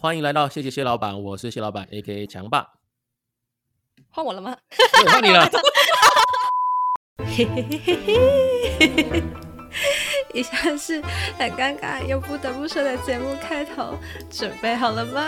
[0.00, 2.68] 欢迎来到谢谢谢老板，我是谢老板，A.K.A 强爸。
[4.10, 4.56] 换我了吗？
[5.08, 5.50] 换你了。
[7.18, 9.22] 嘿嘿嘿嘿嘿，
[10.32, 11.02] 以下是
[11.36, 13.98] 很尴尬又不得不说的节目开头，
[14.30, 15.20] 准备好了吗？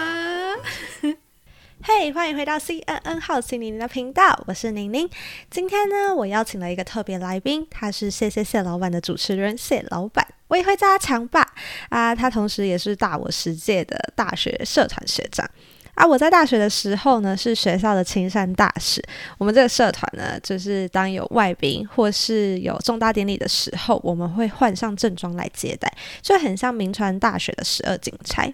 [1.82, 5.10] 嘿，欢迎回到 CNN 好奇宁宁的频道，我是宁宁。
[5.50, 11.46] 今天呢，我邀请了一个特别来宾，他是谢谢谢老板的主持人谢老板，我也会加强吧
[11.88, 12.14] 啊。
[12.14, 15.48] 他同时也是大我十届的大学社团学长。
[15.94, 19.04] 啊，我在大学的时候呢，是学校的青山大使。
[19.36, 28.50] 我们这个社团呢，就是当有外宾或是有重大典礼的时候，我们会换上正装来接待，就很像名传大学的十二警差。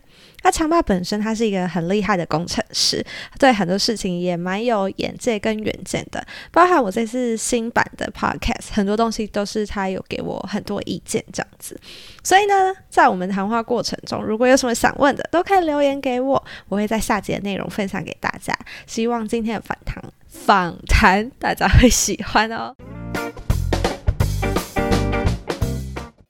[0.47, 3.05] 那强爸本身他是一个很厉害的工程师，
[3.37, 6.25] 对很多事情也蛮有眼界跟远见的。
[6.53, 11.77] 包含我这次新版的 podcast，很多东西都是他有给我很多意见这样子。
[12.23, 18.57] 所以呢，在我们谈话过程中，如果有什么想问的，都可以留言给我，我会在下节内容分享给大家。
[18.87, 22.73] 希望今天的访谈访谈大家会喜欢哦。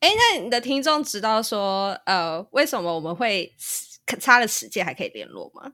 [0.00, 3.52] 哎，那你的听众知道说，呃，为什么我们会？
[4.06, 5.72] 差了十届还可以联络吗？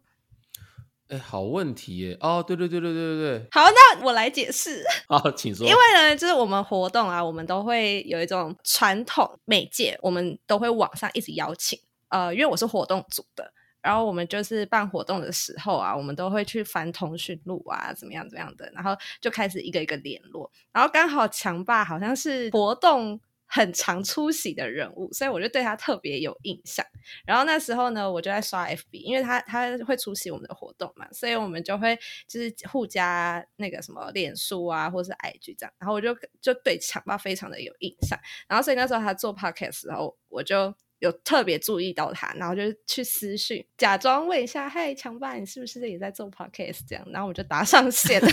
[1.08, 2.16] 哎，好问题耶！
[2.20, 3.48] 哦，对对对对对对对。
[3.50, 4.83] 好，那我来解释。
[5.06, 5.66] 好，请说。
[5.66, 11.78] 因为呢，就是我们活动啊，我们都会有一种传统媒介，我们都会网上一直邀请。
[12.08, 13.52] 呃，因为我是活动组的，
[13.83, 20.50] 然后我们就是办活动的时候啊，我们都会去翻通讯录啊，怎么样怎么样的，然后就开始一个一个联络。
[20.72, 23.20] 然后刚好强爸好像是活动。
[23.55, 26.83] 很常出席的人物，所以我就对他特别有印象。
[27.27, 31.95] 然后那时候呢，我就在刷 FB，因为他他会出席我们的活动嘛，所以我们就会
[32.27, 35.73] 就是互加那个什么脸书啊，或是 IG 这样。
[35.78, 38.19] 然后我就就对强爸非常的有印象。
[38.48, 48.19] 然后所以那时候他做 Podcast 时候，我就有特别注意到他，然后就去私讯，假装问一下：“嗨，强爸，你是不是也在做 Podcast？” 这样，然后我就答上线。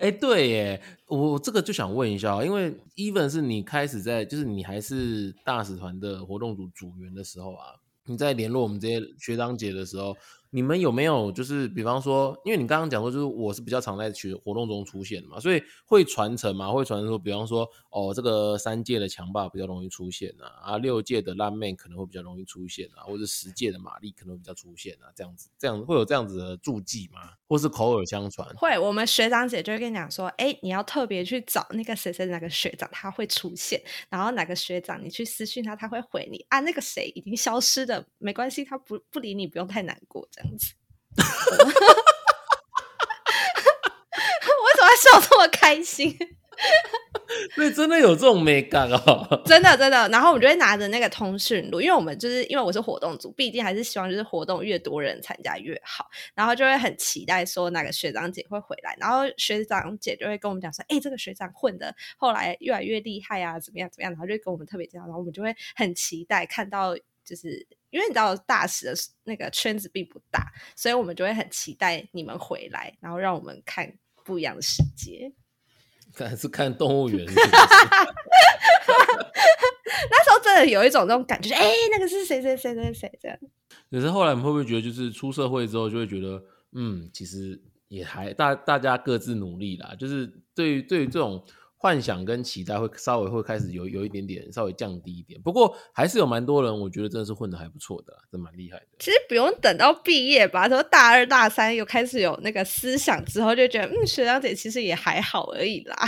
[0.00, 7.64] 哎，对耶，我这个就想问一下，因为 even 是你开始在，就是你还是大使团的活动组组员的时候啊，
[8.04, 10.16] 你在联络我们这些学长姐的时候。
[10.50, 27.32] 你们有没有就是，比方说，因为你刚刚讲说，就是我是比较常在学活动中出现嘛，所以会传承嘛，会传说，比方说，哦，这个三届的强霸比较容易出现啊，啊，六届的烂妹可能会比较容易出现啊，或者十届的玛丽可能会比较出现啊，这样子，这样会有这样子的注记吗？
[27.46, 28.46] 或是口耳相传？
[28.56, 40.74] 会，我们学长姐就会跟你讲说，哎，你要特别去找那个谁谁哪个学长，他会出现，然后哪个学长你去私讯他，他会回你啊，那个谁已经消失的，没关系，他不不理你，不用太难过，这样子。
[44.64, 46.16] 为什么笑这么开心？
[47.54, 50.08] 对， 真的有这种美感哦，真的真的。
[50.08, 67.68] 然后我们就会拿着那个通讯录，因为我们就是因为我是活动组，毕竟还是希望就是活动越多人参加越好，然后就会很期待说哪个学长姐会回来，然后学长姐就会跟我们讲说，哎，这个学长混的后来越来越厉害啊，怎么样怎么样，然后就跟我们特别介绍，然后我们就会很期待看到就是。
[67.90, 68.94] 因为你知道大使的
[69.24, 73.92] 那个圈子并不大，所以我们就会很期待你们回来，然后让我们看
[74.24, 75.32] 不一样的世界。
[76.14, 77.24] 看是看动物园。
[80.10, 83.38] 那时候真的有一种那种感觉，哎，那个是谁谁谁谁谁这样。
[83.90, 89.94] 可是后来你会不会觉得，就是出社会之后，就会觉得，嗯，其实也还大大家各自努力啦。
[89.98, 91.44] 就是对于对于这种。
[91.80, 98.84] 幻想跟期待会稍微会开始有有一点点稍微降低一点，不过还是有蛮多人，我觉得真的是混的还不错的，真蛮厉害的。
[98.98, 105.96] 其实不用等到毕业吧，说大二大三又开始有那个思想之后，就觉得嗯，学长姐其实也还好而已啦。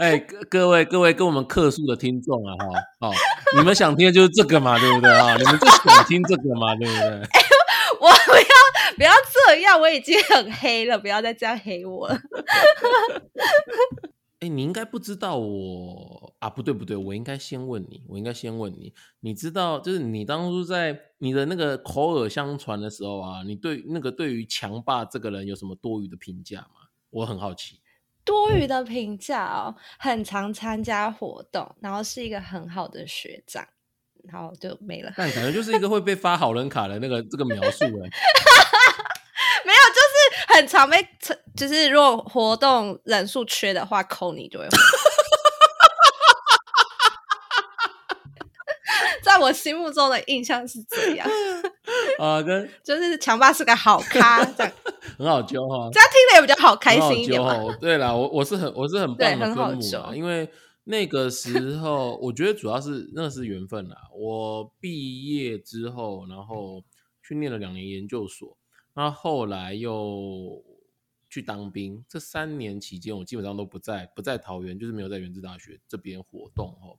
[0.00, 0.18] 哎，
[0.48, 2.66] 各位各位跟我们客诉的听众啊，哈，
[3.06, 3.14] 哦，
[3.56, 5.36] 你们想听的就是这个嘛，对不对啊？
[5.36, 7.22] 你们就想听这个嘛，对不对？
[8.00, 8.08] 我
[8.96, 9.10] 不要
[9.46, 12.18] 这样，我已经很黑了，不要再这样黑我了。
[14.40, 16.48] 哎，你应该不知道我啊？
[16.48, 26.88] 不对不对，我应该先问你，我应该先问你，你知道就是你当初在你的那个口耳相传的时候啊，你对那个对于强霸这个人有什么多余的评价吗？
[27.10, 27.80] 我很好奇。
[28.24, 33.66] 多余的评价哦，很常参加活动，然后是一个很好的学长。
[34.24, 37.88] 然后就没了，但感觉就是一个会被发好人卡的那个这个描述哎，
[39.66, 41.06] 没有，就是很常被，
[41.56, 44.66] 就是如果活动人数缺的话，扣你就会。
[49.22, 51.28] 在我心目中的印象是这样
[52.18, 54.72] 啊，跟就是强爸是个好咖，这样
[55.18, 57.40] 很好揪哈，这样听了也比较好开心一点
[57.80, 60.50] 对啦，我我是很我是很棒的分母啊，因为。
[60.84, 63.96] 那个时候，我觉得主要是那是缘分啦。
[64.12, 66.82] 我毕业之后，然后
[67.22, 68.56] 去念了两年研究所，
[68.94, 70.62] 那后来又
[71.28, 72.04] 去当兵。
[72.08, 76.98] 这三年期间，我基本上都不在不在桃园，就是没有在原治大学这边活动哦。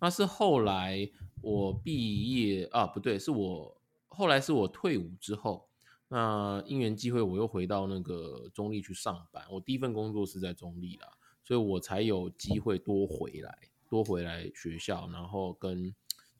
[0.00, 1.08] 那是后来
[1.40, 5.68] 我毕业啊，不对，是我后来是我退伍之后，
[6.08, 9.44] 那因缘机会，我又回到那个中立去上班。
[9.50, 11.08] 我第一份工作是在中立啦。
[11.44, 13.58] 所以我才有机会多回来，
[13.90, 15.92] 多回来学校，然后跟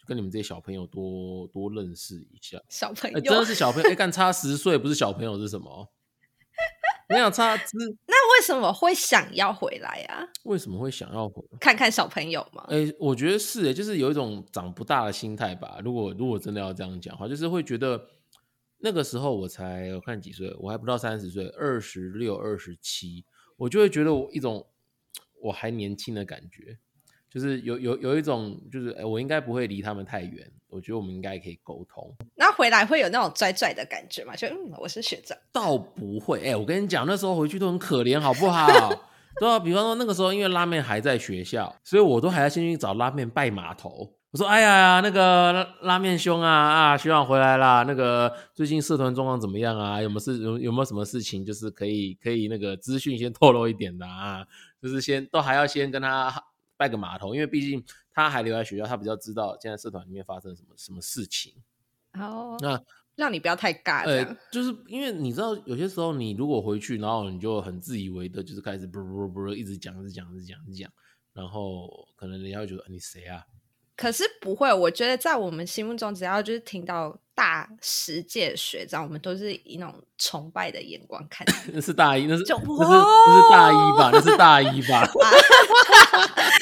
[0.07, 2.61] 跟你们这些小朋友多多认识一下。
[2.69, 5.93] 小朋友真的是小朋友，哎，干差十岁不是小朋友是什么？
[7.09, 7.77] 没有差之，
[8.07, 10.27] 那为什么会想要回来啊？
[10.45, 12.65] 为什么会想要回看看小朋友吗？
[12.69, 15.81] 哎，我觉得是，哎，就是有一种长不大的心态吧。
[15.85, 18.09] 如果如果真的要这样讲话，就是会觉得
[18.79, 23.25] 那个时候我才我看几岁，我还不到三十岁，二十六、二十七，
[23.57, 24.67] 我就会觉得我一种。
[25.45, 26.79] 我还年轻的感觉，
[27.33, 30.51] 就是有有有一种，就是哎，我应该不会离他们太远。
[30.69, 32.15] 我觉得我们应该可以沟通。
[32.35, 34.35] 那回来会有那种拽拽的感觉吗？
[34.35, 36.41] 就嗯，我是学长，倒不会。
[36.43, 38.69] 哎，我跟你讲，那时候回去都很可怜，好不好？
[39.41, 44.15] 对啊，比方说那个时候，因为拉面还在学校，所以我都还要先去找拉面拜码头。
[44.31, 47.85] 我说：“哎呀，那个拉面兄啊啊，学长回来啦！
[47.87, 50.01] 那个最近社团状况怎么样啊？
[50.01, 50.39] 有没有事？
[50.39, 51.45] 有有没有什么事情？
[51.45, 54.43] 就是可以可以那个资讯先透露一点的啊？
[54.83, 56.43] 就是先都还要先跟他
[56.83, 57.81] 拜个码头，因为毕竟
[58.13, 61.55] 他还留在学校，他比较知道现在社团里面发生什么什么事情。
[62.15, 62.83] 哦，那
[63.15, 70.91] 让你不要太尬，呃，就是因为你知道，有些时候你如果回去，然后你就很自以为的，就是开始不不不一直讲，一直讲，一直讲，一直讲，
[71.33, 73.47] 然后可能人家会觉得你谁啊？”
[74.03, 81.47] 可是不会，我觉得在我们心目中，只要就是听到大十届学长，我们都是以那种崇拜的眼光看。
[81.73, 84.11] 那 是大一，那是那是那是大一吧？
[84.13, 85.07] 那是大一吧？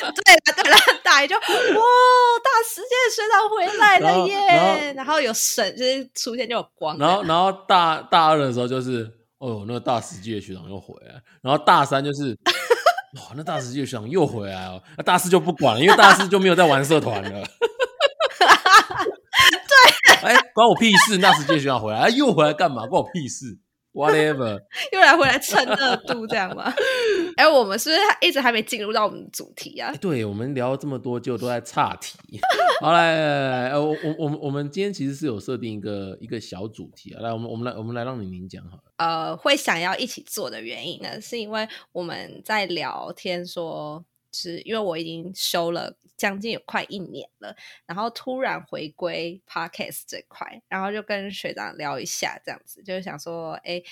[0.05, 4.93] 对了对了，大一就哇，大十届学长回来了耶！
[4.93, 6.99] 然后有神，就是出现就有光。
[6.99, 11.15] 然后然后大大二的时候就是，哦，那个大十届学长又回来。
[11.41, 12.37] 然后大三就是。
[13.17, 17.31] 哇，那大师就想又回来哦，那大四就不管了，因为大四就没有在玩社团了。
[18.41, 21.19] 对，哎，关我屁事！
[21.19, 22.87] 大四就想回来，又回来干嘛？
[22.87, 23.59] 关我屁事
[23.93, 24.61] ！Whatever，
[24.93, 26.73] 又来回来蹭热度这样吗？
[27.37, 29.93] 哎，我们是不是一直还没进入到我们主题啊？
[30.01, 32.19] 对，我们聊这么多就都在岔题。
[32.81, 38.83] 好来，我我我们我们今天其实是有设定一个一个小主题啊，来，我们我们来我们来让你您讲好了。
[38.97, 47.56] 呃，会想要一起做的原因呢，是因为我们在聊天说，是因为我已经休了将近有快一年了，
[47.87, 53.82] 然后突然回归 podcast 这块，然后就跟学长聊一下，这样子就是想说，哎，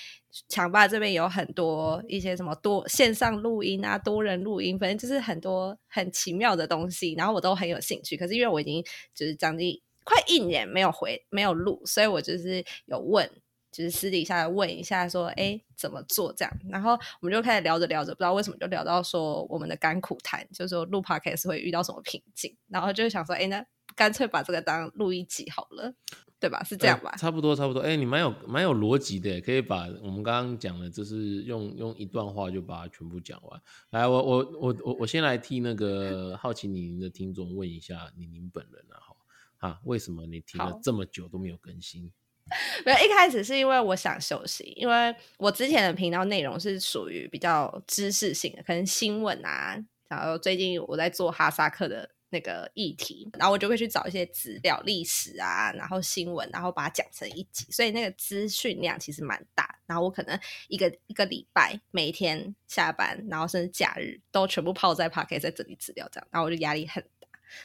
[0.47, 8.15] 强爸这边有很多一些什么多线上录音啊，多人录音，反正就是很多很奇妙的东西，然后我都很有兴趣。
[8.15, 8.83] 可是因为我已经
[9.15, 13.29] 就是将近快一年没有回没有录，所以我就是有问。
[13.71, 25.93] 就是私底下问一下，说哎怎么做这样，然后我们就开始聊着聊着，不知道为什么就聊到说我们的甘苦谈，就是说录 podcast 会遇到什么瓶颈，然后就想说，哎，那干脆把这个当录一集好了，
[26.39, 26.63] 对吧？
[26.63, 27.11] 是这样吧？
[27.17, 27.81] 差不多，差不多。
[27.81, 33.61] 哎，你蛮有蛮有逻辑的，可以把我们刚刚讲的，就是用用一段话就把它全部讲完。
[33.89, 42.11] 来，我我我我我先来替那个好奇你您的听众问一下你您本人啊，哈啊，为什么你听了这么久都没有更新？
[42.85, 49.77] 没有，一开始是因为我想休息，因为我之前的频道内容是属于比较知识性的，可能新闻啊，
[50.07, 59.79] 然后最近我在做哈萨克的那个议题，然后我就会去找一些资料、历史啊，然后新闻，然后把它讲成一集，所以那个资讯量其实蛮大。
[59.87, 67.03] 然后我可能一个一个礼拜，每天下班，然后甚至假日都全部泡在 p a r k e 在整理资料这样，然后我就压力很。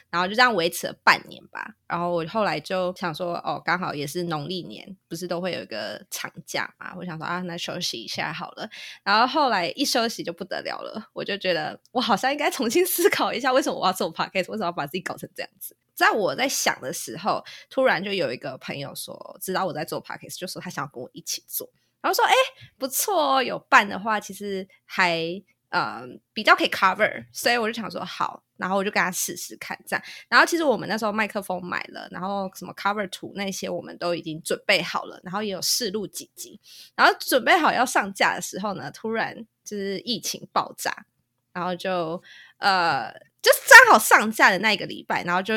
[0.09, 1.75] 然后就这样维持了半年吧。
[1.87, 6.93] 然后我后来就想说，哦，刚好也是农历年，不是都会有一个长假嘛？
[6.97, 8.69] 我想说啊，那休息一下好了。
[9.03, 15.75] 然后后来一休息就不得了了，我就觉得我好像应该重新思考一下，为什么我要做 podcast，为什么要把自己搞成这样子？
[15.93, 21.69] 在我在想的时候，突然就有一个朋友说，知道我在做 podcast，就说他想要跟我一起做。
[22.01, 22.33] 然后说，哎，
[22.77, 25.43] 不错哦，有伴的话，其实还。
[25.69, 30.05] 嗯，比较可以 cover，所以我就想说好，然后我就跟他试试看这样。
[30.27, 36.59] 然后其实我们那时候麦克风买了，然后什么 cover 图那些我们都已经准备好了，然后也有试录几集。
[36.95, 41.05] 然后准备好要上架的时候呢，突然就是疫情爆炸，
[41.53, 42.21] 然后就
[42.57, 45.53] 呃，就是刚好上架的那一个礼拜，然后就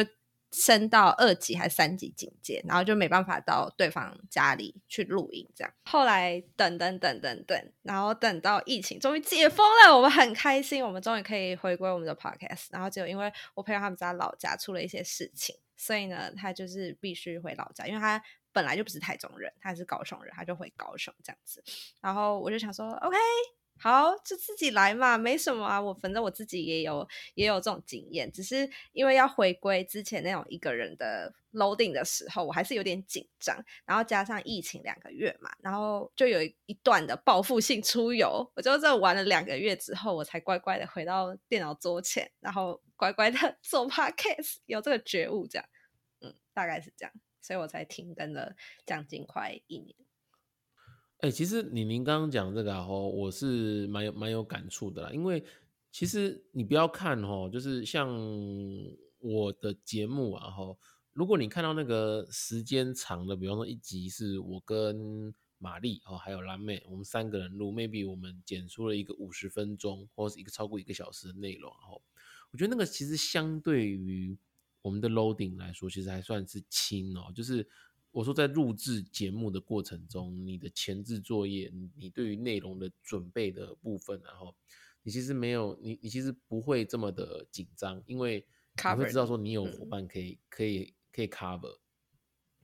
[0.51, 5.73] 升到二级还是三级警戒，然后就没办法到对方家里去录音，这样。
[5.85, 12.69] 后来等等等等等，然后等到疫情终于解封了，我们很开心，我们终于可以回归我们的 podcast。
[12.71, 21.63] 然后就因为我朋友他们家老家出了一些事情，所以呢，他就是必须回老家，因为他本来就不是台中人，他是高雄人，他就回高雄这样子。
[22.01, 23.17] 然后我就想说，OK。
[23.79, 25.81] 好，就自己来嘛，没什么啊。
[25.81, 33.57] 我反正我自己也有也有这种经验，只是因为要回归之前那种一个人的 loading 的时候，我还是有点紧张。
[33.85, 38.51] 然后加上疫情两个月嘛，然后就有一段的报复性出游。
[38.57, 45.69] 我就这玩了两个月之后，我才乖乖的回到电脑桌前，然后乖乖的 做 podcast，有这个觉悟，这样，
[46.21, 49.95] 嗯，大概是这样，所以我才停更了将近快一年。
[51.19, 55.11] 哎，其实你您刚刚讲这个哦，我是蛮有蛮有感触的啦。
[55.11, 55.43] 因为
[55.91, 58.09] 其实你不要看哦，就是像
[59.19, 60.77] 我的节目啊，哈，
[61.13, 72.01] 如果你看到那个时间长的，比方说一集是我跟玛丽哦，还有蓝妹，我们三个人录，maybe 我们剪出了一个五十分钟或者是一个超过一个小时的内容，然后
[72.53, 74.39] 我觉得那个其实相对于
[74.83, 77.69] 我们的 loading 来说，其实还算是轻哦，就是。
[78.11, 84.55] 我说，在录制节目的过程中，你的前置作业，你对于内容的准备的部分，然后
[85.03, 91.79] 你其实没有，你你其实不会这么的紧张，因为你会知道说你有伙伴可以可以可以 cover。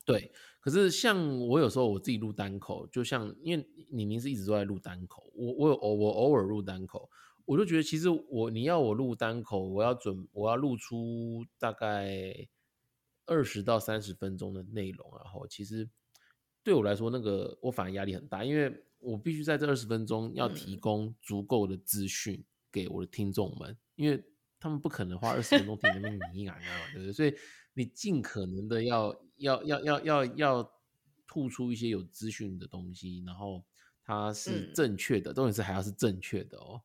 [0.06, 7.10] 对，可是像我有时候我自己录单口，就像因为你您是一直都在录单口，我我有偶我偶尔录单口，
[7.44, 12.48] 我就觉得其实我你要我录单口，我要准我要录出大概。
[13.26, 15.88] 二十到三十分钟的内容，然后其实
[16.62, 24.23] 对我来说，那个我反而压力很大，因为我必须在这二十分钟要提供足够的资讯给我的听众们，因为
[24.61, 26.57] 他们不可能花二十分钟听那边你啊，
[26.93, 27.12] 对不对？
[27.12, 27.35] 所以
[27.73, 30.73] 你尽可能的要要要要要要
[31.26, 33.64] 吐出一些有资讯的东西，然后
[34.04, 36.83] 它是正确的，重点是还要是正确的哦。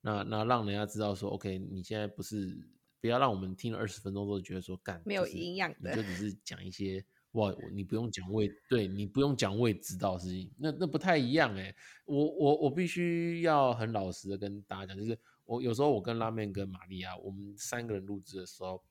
[0.00, 2.68] 那那让人家知道说，OK，你现在不是。
[3.00, 11.74] 不要让我们听了二十分钟都觉得说干没有营养的，就只是讲一些哇，你不用讲位，对你不用讲位知道事情，那那不太一样哎。
[12.06, 18.82] 我我我必须要很老实的跟大家讲，就是我有时候我跟拉面跟玛利亚，我们三个人录制的时候，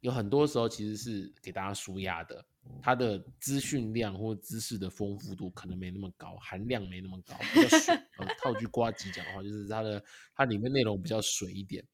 [0.00, 2.44] 有很多时候其实是给大家舒压的，
[2.80, 7.94] 它的资讯量或知识的丰富度可能没那么高，含量没那么高，比较水。
[8.40, 10.02] 套句瓜吉讲的话，就是它的
[10.36, 11.84] 它里面内容比较水一点。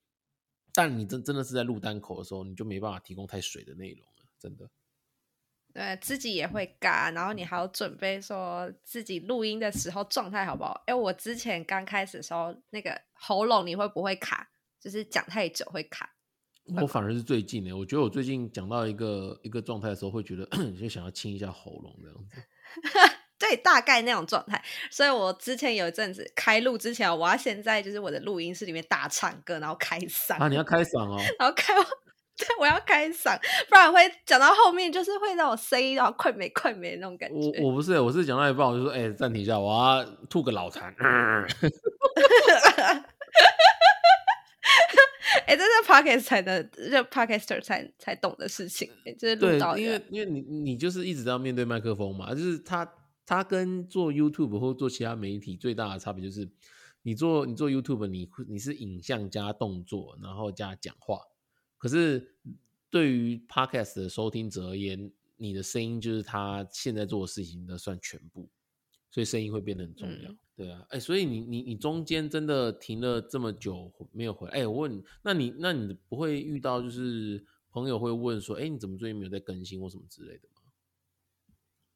[0.79, 4.71] 但你真真的是在录单口的时候，你就没办法提供太水的内容了，真的。
[5.75, 10.81] 对自己也会尬，然后你还要准备说自己录音的时候状态好不好？
[10.87, 14.49] 哎，我之前刚开始的时候，那个喉咙你会不会卡？
[14.79, 16.15] 就是讲太久会卡。
[16.81, 20.47] 我反而是最近的，我觉得我最近讲到一个一个状态的时候，会觉得
[20.79, 22.37] 就想要清一下喉咙这样子。
[23.39, 31.73] 对，大概那种状态，所以我之前有一阵子开录之前，我要先在就是我的录音室里面大唱歌，然后开嗓啊，你要开嗓哦，然后开，
[32.37, 37.63] 对，我要开嗓，不然会讲到后面就是会让我声音然后快没快没那种感觉。
[37.63, 40.93] 我我不是，我是讲到一半我就说，哎，暂停一下，我要吐个脑残。
[45.47, 52.85] 哎，这是 podcast 才能，这 podcaster 才才懂的事情，就是录到因为因为你你就是一直要面对麦克风嘛，就是他。
[53.29, 56.49] 它跟做 YouTube 或做其他媒体最大的差别就是，
[57.03, 61.21] 你做你做 YouTube，你你是影像加动作，然后加讲话。
[61.77, 62.35] 可是
[62.89, 68.49] 对于 Podcast 的收听者而言，你的声音就是他现在做的事情的算全部，
[69.11, 70.35] 所以声音会变得很重要。
[70.57, 80.58] 对啊，哎，所以你你你中间真的停了这么久没有回，哎，我问，那你那你不会遇到就是朋友会问说，哎，你怎么最近没有在更新或什么之类的吗？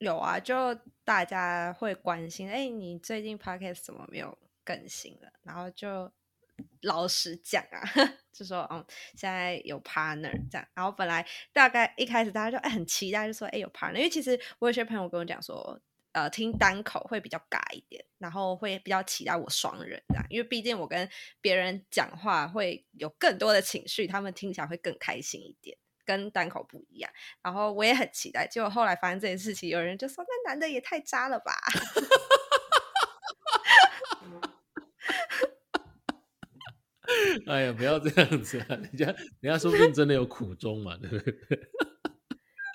[0.03, 5.33] 有啊，就大家会关心，哎，你最近 podcast 怎么没有更新了？
[5.45, 6.11] 然后就
[6.81, 7.81] 老实讲啊，
[8.35, 10.69] 就说，嗯，现在有 partner 这样。
[10.75, 15.81] 然后本来大概一开始大家就哎很期待，就说，哎有 partner，因为其实我有些朋友跟我讲说，
[16.11, 21.09] 呃，听单口会比较尬一点，然后会比较期待我双人这样，因为毕竟我跟
[21.41, 25.79] 别人讲话会有更多的情绪，他们听起来会更开心一点。
[26.05, 27.11] 跟单口不一样，
[27.43, 28.47] 然后我也很期待。
[28.47, 31.53] 结果后来发生这件事情，有人就说：“那男的也太渣了吧！”
[37.47, 38.67] 哎呀，不要这样子啊！
[38.71, 39.07] 人家
[39.41, 41.35] 人家说不定真的有苦衷嘛，对不对？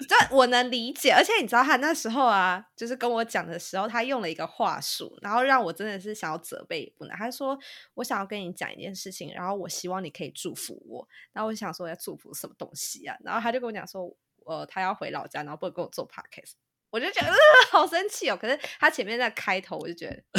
[0.08, 7.18] 这我能理解，而且你知道他那时候啊，就是跟我讲的时候，他用了一个话术，然后让我真的是想要责备不能。
[7.18, 7.58] 他说
[7.96, 13.16] ：“我想要跟你讲一件事情，然后我希望你可以祝福我。”然后我想说要祝福什么东西啊？
[13.24, 14.08] 然后他就跟我讲说
[14.46, 16.52] ：“呃他要回老家，然后不能跟我做 podcast，
[16.92, 17.36] 我就觉得、呃、
[17.72, 18.38] 好生气哦。
[18.40, 20.22] 可是他前面在开头，我就觉得。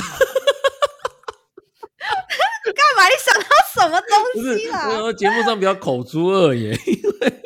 [2.69, 3.09] 干嘛？
[3.09, 4.89] 你想到什么东西啦？
[5.03, 7.38] 我节目上比较口出恶言，因为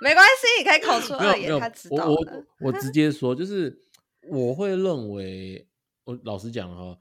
[0.00, 2.46] 没关系，你可以口出恶言，他知道我我。
[2.60, 3.84] 我直接说，就是
[4.28, 5.68] 我会认为，
[6.04, 6.98] 我老实讲哈，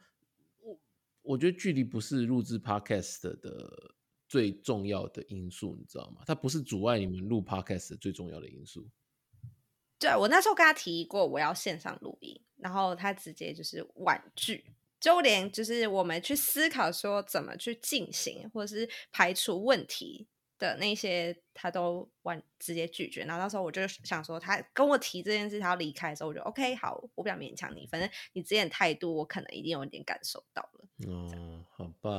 [0.60, 0.80] 我
[1.22, 3.94] 我觉得距离不是录制 podcast 的
[4.28, 6.22] 最重要的因素，你知道吗？
[6.26, 8.88] 它不是阻碍你们录 podcast 的最重要的因素。
[9.98, 14.64] 对我那时候跟他提过我要线上录音，然后他直接就是婉拒，
[14.98, 20.28] 就连就是我们去思考说怎么去进行，或者是排除问题
[20.60, 23.24] 的那些，他都完直接拒绝。
[23.24, 30.86] 然后那时候我就想说，他跟我提这件事，他要离开的时候，我就 OK 好，我不想勉强你，反正你之前态度，我可能一定有点感受到了。
[31.08, 32.12] 哦，好吧，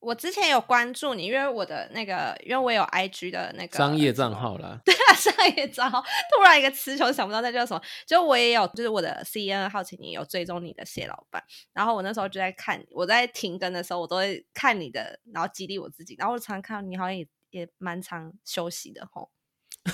[0.00, 7.82] 我之前有关注你，因为我的那个，因为我有 IG 的那个商业账号啦，对啊，商业账号，突然一个词穷，想不到那叫什么。
[8.06, 11.42] 就我也有，就是我的 C N 好奇你有追踪你的谢老板，
[11.74, 16.16] 然后我那时候就在看，我在停更的时候，我都会看你的，然后激励我自己。
[16.18, 19.30] 然后我常常看到你好像也也蛮常休息的吼。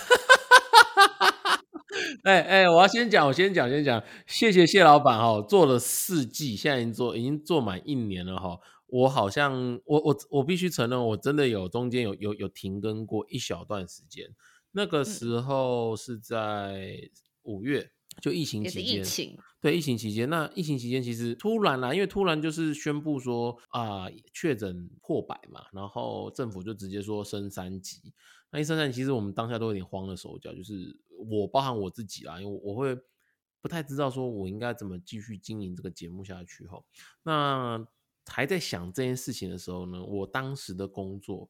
[2.22, 8.60] 哎哎，我要先讲，我先讲，先讲，谢谢谢老板哈，做了四季，现在已经做已经做满一年了哈。
[8.86, 14.34] 我好像我我我必须承认，我真的有中间有有有停更过一小段时间，
[14.72, 17.10] 那个时候是在
[17.42, 17.90] 五月，
[18.20, 28.12] 就疫情期间，疫情，对疫情期间，那疫情期间其实突然啦，因为突然就是宣布说啊确诊破百嘛，然后政府就直接说升三级。
[28.52, 30.96] 那一升三级，其实我们当下都有点慌了手脚，就是
[31.28, 32.96] 我包含我自己啦，因为我会
[33.60, 36.80] 不太知道说我应该怎么继续经营这个节目下去哈。
[37.24, 37.84] 那
[38.26, 41.48] 还在想这件事情的时候呢，我当时的工作。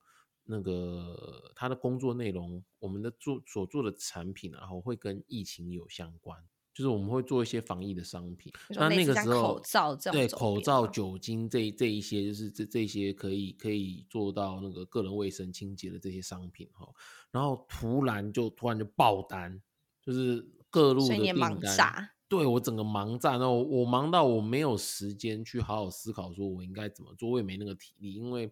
[0.48, 6.40] 那个他的工作内容，我们的做所做的产品啊，然后会跟疫情有相关，
[6.72, 8.52] 就是我们会做一些防疫的商品。
[8.68, 16.88] 那那个时候，口罩这对口罩、酒精这这一些，就是这这些可以可以做到那个个人卫生清洁的这些商品哈。
[17.32, 19.60] 然后突然就突然就爆单，
[20.00, 22.08] 就是各路订单。
[22.28, 28.50] 对我整个忙炸，然后我忙到我没有时间去好好思考，说我应该怎么做，我也没那个体力，因为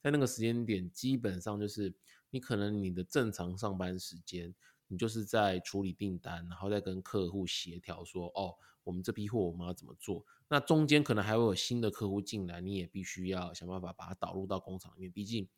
[0.00, 1.92] 在那个时间点，基本上就是
[2.30, 4.54] 你可能你的正常上班时间，
[4.86, 15.48] 你就是在处理订单，然后再跟客户协调说，哦，我们这批货我们要怎么做，那中间可能还会有新的客户进来，你也必须要想办法把它导入到工厂里面，毕竟。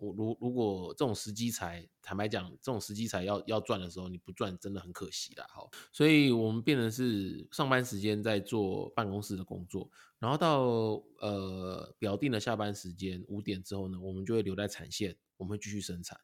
[0.00, 5.46] 我如如果这种时机才，坦白讲，这种时机才要要赚的时候，你不赚真的很可惜啦。
[5.50, 10.62] 哈，所以我们变成是上班时间在做办公室的工作，然后到
[11.20, 16.18] 呃表定的下班时间五点之后呢，我们就会留在产线，我们会继续生产。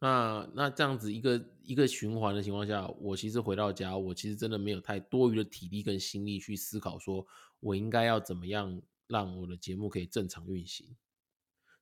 [0.00, 7.26] 那那这样子一个一个循环的情况下，我其实回到家，我其实真的没有太多余的体力跟心力去思考，说
[7.58, 10.96] 我应该要怎么样让我的节目可以正常运行。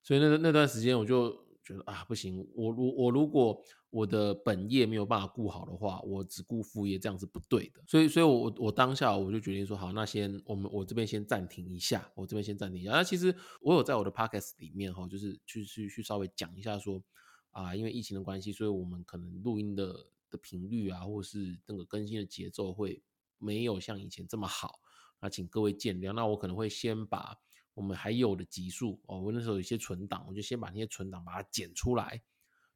[0.06, 1.32] 所以那那段时间我就
[1.64, 7.82] 觉得啊，不行，我如我如果我的本业没有办法顾好的话，我只顾副业，这样是不对的。
[7.88, 12.92] 所以，所以我我当下我就决定说，好，那先我们我这边先暂停一下，我这边先暂停一下。
[12.92, 17.02] 那其实我有在我的 podcast 里面哈，就是去去去稍微讲一下说
[17.50, 23.02] 啊，因为疫情的关系，所以我们可能录音的的频率啊，或是那个更新的节奏会
[23.38, 24.78] 没有像以前这么好，
[25.20, 26.12] 那请各位见谅。
[26.12, 27.36] 那我可能会先把。
[27.76, 32.22] 我们还有的集数哦，我那时候有一些存档，我就先把那些存档把它剪出来，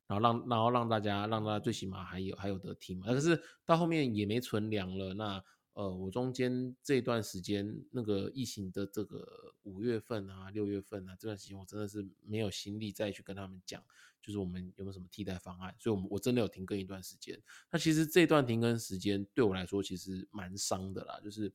[0.06, 3.06] 然后让然后让大家让大家最起码还有还有得听嘛。
[3.06, 9.26] 可是到后面也没存粮了，那呃，我中间这段时间那个疫情的这个
[9.62, 13.82] 五月份啊、六月份啊这段时间，我真的是没有心力再去跟他们讲，
[14.20, 17.40] 就是我们有没有什么替代方案，所以，我们我真的有停更一段时间。
[17.70, 21.50] 那其实这段停更时间对我来说其实蛮伤的啦，就是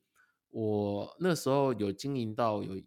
[0.49, 2.81] 我那时候有经营到有。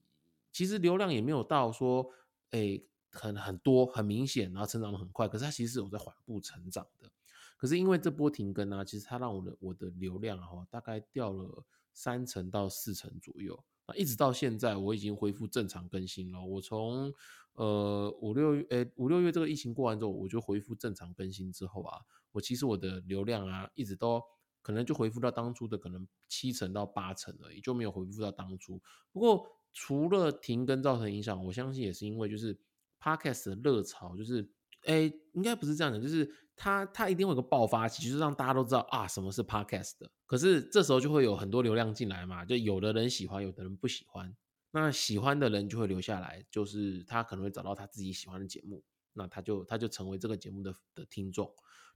[0.53, 2.11] 其实流量也没有到说，
[2.51, 2.81] 哎，
[3.11, 5.29] 很很多很明显，然后成长的很快。
[5.29, 7.11] 可是它其实是有在缓步成长的。
[7.57, 13.65] 可是因为这波停更啊，其实它让我的我的流量哈大概掉了三成到四成左右。
[13.87, 16.45] 那一直到现在，我已经恢复正常更新了。
[16.45, 17.13] 我从
[17.55, 21.99] 呃五六月，哎五六月这个疫情过完之后，我就恢复正常更新之后啊，
[22.33, 24.23] 我其实我的流量啊一直都
[24.63, 28.81] 可能就恢复到当初的可能七成到八成而已，就没有恢复到当初。
[29.11, 29.45] 不过
[29.81, 32.59] 除了停更造成影响，我相信也是因为就是
[33.01, 34.45] podcast 的热潮，就是
[34.87, 35.03] 哎，
[35.35, 40.11] 应该不是这样的，就是它它一定会有个爆发期，就是让大家都知道啊什么是 podcast 的。
[40.27, 44.37] 可是这时候就会有很多流量进来嘛，就有的人喜欢，有的人不喜欢。
[44.73, 48.83] 那喜欢的人就会留下来，就是他可能会找到他自己喜欢的节目。
[49.12, 51.49] 那他就他就成为这个节目的的听众。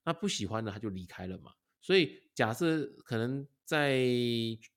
[0.04, 1.50] 那不喜欢的他就离开了嘛。
[1.80, 3.98] 所以假设可能在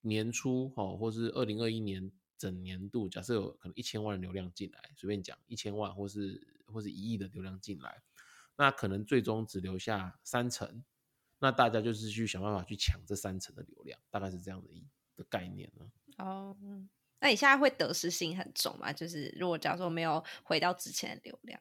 [0.01, 8.01] 年初哈，或是二零二一年整年度，假设有可能一千万流量进来，随便讲一千万或是或是一亿的流量进来，
[8.57, 10.83] 那可能最终只留下三成，
[11.39, 15.85] 那大家就是去想办法去抢这三成的流量，大概是这样的一的概念呢。
[16.17, 16.55] 哦，
[17.19, 18.93] 那你现在会得失心很重吗？
[18.93, 21.59] 就是如果假如说没有回到之前的流量，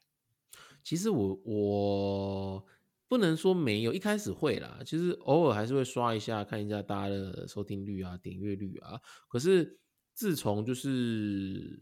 [0.82, 2.66] 其实我我。
[3.06, 9.00] 不能说没有，一开始会啦，其实偶尔还是会刷一下，看一下大家的收听率啊、点阅率啊。
[9.28, 9.78] 可是
[10.14, 11.78] 自从就是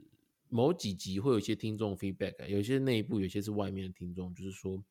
[0.48, 4.82] 某几集会有一些听众 feedback，有些内部，有些是外面的听众，就是说，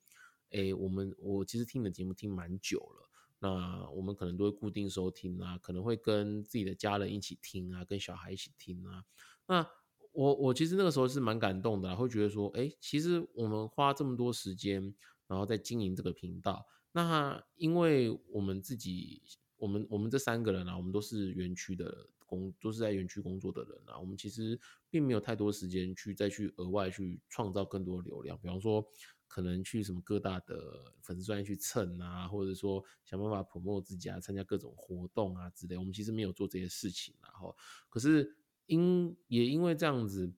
[0.52, 9.04] 哎，我们我其实听的节目听蛮久了，那我们可能都会固定收听啊，可能会跟自己的家人一起听啊，跟小孩一起听啊。
[9.48, 9.68] 那
[10.14, 14.94] 我我其实那个时候是蛮感动的，会觉得说，哎，其实我们花这么多时间。
[15.28, 19.22] 然后在经营这个频道，那因为我们自己，
[19.56, 28.86] 我们我们这三个人啊，我们都是园区的工，都是在园区工作的人啊，我们其实并没有太多时间去再去额外去创造更多流量，比方说
[29.28, 37.56] 可能去什么各大的粉丝专业去蹭啊，或者说想办法 promote 自己啊，参加各种活动啊之类，我们其实没有做这些事情，然后
[37.90, 38.36] 可是
[38.68, 40.34] 因也因为这样子。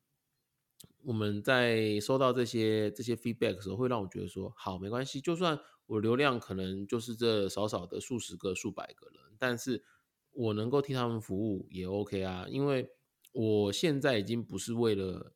[1.06, 9.84] 我们在收到这些这些 feedback 的时候，会让我觉得说，好，没关系，就算我流量可能就是这少少的数十个、数百个人，但是
[10.34, 12.90] 我能够替他们服务也 OK 啊，因为
[13.32, 15.34] 我现在已经不是为了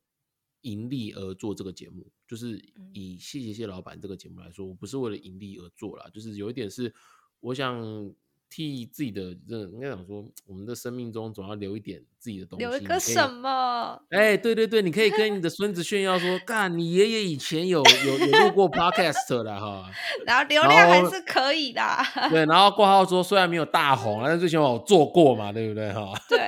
[0.60, 6.94] 盈利而做这个节目，就是以谢谢谢老板这个节目来说，我不是为了盈利而做啦，就是有一点是
[7.40, 8.14] 我想。
[8.50, 12.64] 替自己的这应该讲说，我们的生命中总要留一点自己的东西。
[12.64, 14.00] 留一个什么？
[14.10, 19.90] 哎，对对对，你可以跟你的孙子炫耀说，干，你爷爷以前有有有录过 podcast 的哈。
[20.26, 21.82] 然后流量还是可以的。
[22.30, 26.12] 对， 然后挂号说，虽然没有大红，但是最起码我做过嘛，对不对哈？
[26.28, 26.38] 对，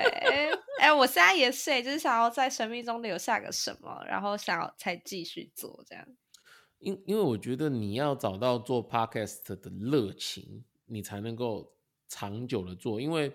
[0.80, 6.04] 哎，我现在也是，就是想要在生命中留下个什么，然后想要才继续做这样。
[6.78, 11.74] 因因为我觉得你要找到做 podcast 的热情，你才能够。
[12.10, 13.32] 长久的做，因为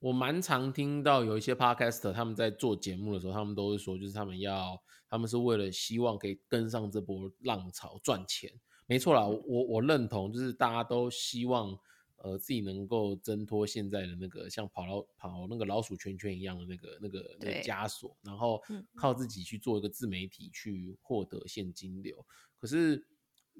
[0.00, 4.76] 我蛮常听到有一些 podcaster 他们在做节目的时候，他们都是说，就是他们要，
[5.08, 8.50] 他们是为了希望可以跟上这波浪潮赚钱。
[8.86, 11.78] 没错啦，我我认同，就是大家都希望，
[12.16, 18.60] 呃，自己能够挣脱现在的那个像跑老跑那个老鼠圈圈一样的那个那个那个枷锁，然后
[18.96, 22.26] 靠自己去做一个自媒体去获得现金流。
[22.58, 23.06] 可是。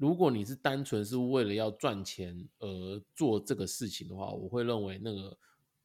[0.00, 5.36] 如果你是单纯是为了要赚钱而做这个事情的话，我会认为那个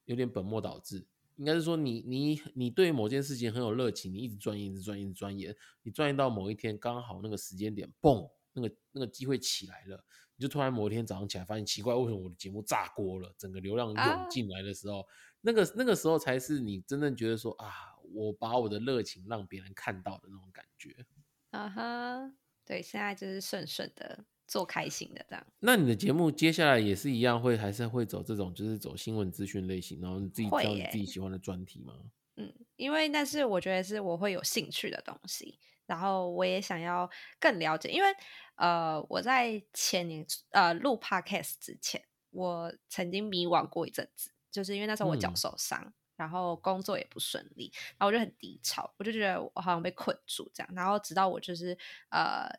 [0.06, 1.06] 有点本末倒置。
[1.36, 10.01] 应该是说，你你你对某件事情很有热情，你一直钻研，一直钻研，一直钻研，你钻研到某一天刚好那个时间点，嘣，那个那个机会起来了，
[10.38, 15.06] 你就突然某一天早上起来发现奇怪，为什么我的节目炸锅了，整个流量涌进来的时候，
[15.41, 17.69] 那个那个时候才是你真正觉得说啊，
[18.13, 21.06] 我把我的热情让别人看到的那种感觉。
[21.49, 22.32] 啊哈。
[22.65, 25.47] 对，现在就是顺顺的做开心的这样。
[25.60, 31.93] 那你的节目接下来也是一样，会还是会走这种，就是走新闻资讯类型，然后你自己挑你自己喜欢的专题吗？
[32.38, 38.10] 嗯，因为那是我觉得是我会有兴趣的东西，然后我也想要更了解，因为
[38.56, 45.93] 呃，我在前年呃录 podcast 之前，我曾经迷惘过一阵子，就是因为那时候我脚受伤。
[46.15, 50.73] 然后工作也不顺利，然后我就很低潮，我就觉得我好像被困住这样。
[50.75, 51.78] 然后直到我就是
[52.10, 52.49] 呃，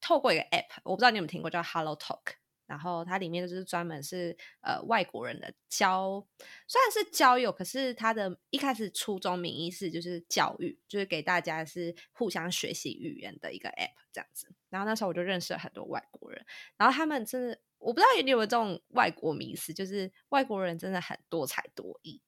[0.00, 2.34] 透过一个 app，我不知道你有没有听过叫 Hello Talk，
[2.66, 6.26] 然后它里面就是专门是呃外国人的交，
[6.66, 14.52] 虽然是交友，可是它的一开始初衷名义是就是教育，就是给大家是互相学习语言的一个 app 这样子。
[14.68, 16.44] 然后那时候我就认识了很多外国人，
[16.76, 22.20] 然后他们真的我不知道你有没有这种外国迷思，就是外国人真的很多才多艺。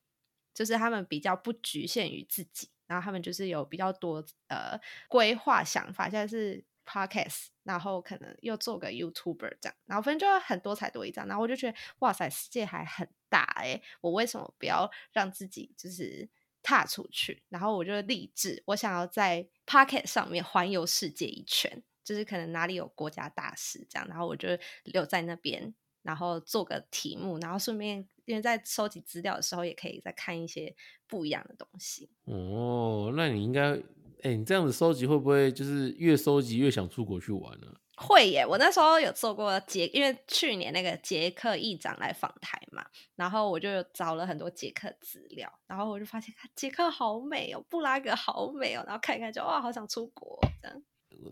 [0.59, 4.77] 就是他们比较不局限于自己，然后他们就是有比较多呃
[5.09, 16.29] 规划想法，现在是 podcast，然后可能又做个 YouTuber 这样，然后反正就很多才多艺这样，然后我就觉得哇塞，世界还很大哎，我为什么不要让自己就是
[16.61, 17.41] 踏出去？
[17.49, 24.49] 然后我就立志，我想要在 podcast 上面环游世界一圈，就是可能哪里有国家大事这样，然后我就
[24.83, 25.73] 留在那边。
[26.09, 30.75] 然后做个题目，然后顺便因为在收集资料的时候，也可以再看一些
[31.07, 32.09] 不一样的东西。
[32.25, 33.75] 哦，那你应该，
[34.23, 37.67] 哎，你这样子收集会不会就是越收集越想出国去玩呢？
[37.99, 38.47] 会耶！
[38.47, 42.83] 我那时候有做过捷，因为去年那个捷克议长来访台嘛，
[43.17, 50.83] 然后我就找了很多捷克资料，然后我就发现，捷克好美哦，布拉格好美哦，然后看一看就哇，好想出国这样。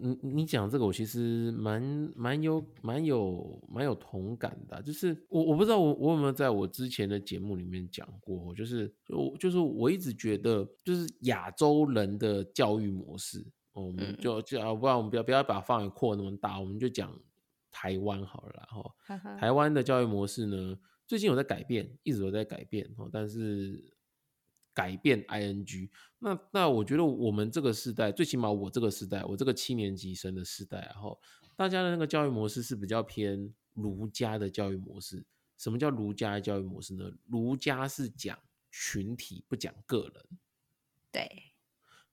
[0.00, 1.80] 你你讲这个，我其实蛮
[2.14, 4.82] 蛮有蛮有蛮有同感的。
[4.82, 17.16] 就是我我不知道我我有没有在我之前的节目里面讲过，就是就就是我一直觉得，就是亚洲人的教育模式，我们就就啊，不然我们不要不要把范围扩那么大，我们就讲
[17.70, 18.68] 台湾好了啦。
[19.06, 23.95] 哈，台湾的教育模式呢，最近有在改变，一直都在改变哦，但是。
[24.76, 31.18] 改变 ing，那那我觉得我们这个时代，最起码我这个时代，我这个七年级生的时代，然后
[31.56, 35.24] 大家的那个教育模式是比较偏儒家的教育模式。
[35.56, 37.10] 什么叫儒家的教育模式呢？
[37.26, 38.38] 儒家是讲
[38.70, 40.38] 群体，不讲个人。
[41.10, 41.26] 对。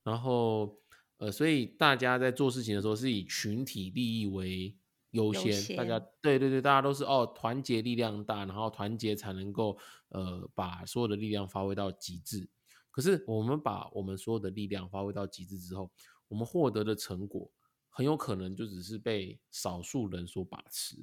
[0.02, 0.80] 然后
[1.18, 4.74] 呃，所以大家在做事情的时候是以群体利益为。
[5.14, 12.48] 优先，大家对对对，大家都是哦，团结力量大，然后团结才能够呃把所有的力量发挥到极致。
[12.90, 15.88] 可是我们把我们所有的力量发挥到极致之后，
[16.26, 17.48] 我们获得的成果
[17.88, 20.96] 很有可能就只是被少数人所把持。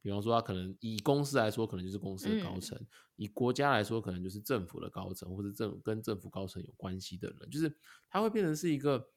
[0.00, 2.78] 比方说，他可能以公司来说，可能就是公司的高层；
[3.16, 7.76] 以国家来说，可能就是政府的高层，或者政跟政府高层有关系的人，就是
[8.08, 9.10] 他会变成是一个。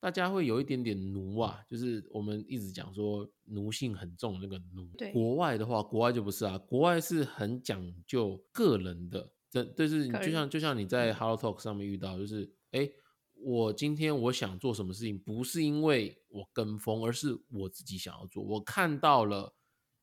[0.00, 4.88] 大家会有一点点奴啊，就是我们一直讲说奴性很重那个奴。
[5.12, 9.30] 国外的话，国外就不是啊，国外是很讲究个人的。
[9.50, 12.90] 这，就是你就像就像你在 Hello Talk 上面遇到，就是哎，
[13.34, 18.42] 我今天我想做什么事情，不是因为我跟风，而是我自己想要做。
[18.42, 19.52] 我看到了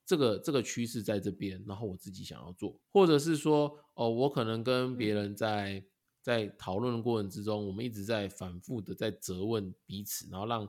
[0.05, 5.83] 这个这个趋势在这边，然后我自己想要做，或者是说哦，我可能跟别人在。
[6.27, 10.67] 在讨论的过程之中，我们一直在反复的在责问彼此，然后让